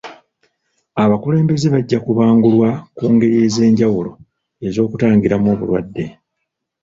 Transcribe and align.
Abakulembeze 1.03 1.67
bajja 1.73 1.97
kubangulwa 2.05 2.69
ku 2.97 3.03
ngeri 3.13 3.35
ez'enjawulo 3.45 4.11
ez'okutangiramu 4.67 5.47
obulwadde 5.53 6.05